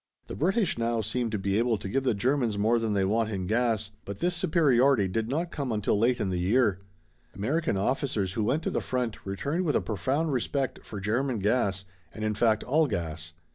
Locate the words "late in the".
5.95-6.39